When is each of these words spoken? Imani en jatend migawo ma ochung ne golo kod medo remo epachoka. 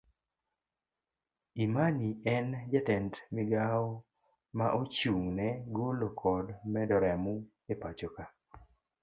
Imani 1.65 2.09
en 2.35 2.47
jatend 2.71 3.11
migawo 3.35 3.91
ma 4.57 4.67
ochung 4.79 5.25
ne 5.37 5.47
golo 5.75 6.07
kod 6.21 6.45
medo 6.73 6.95
remo 7.03 7.33
epachoka. 7.73 8.23